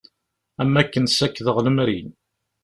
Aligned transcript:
Am 0.61 0.73
akken 0.81 1.05
sakdeɣ 1.07 1.57
lemri. 1.65 1.99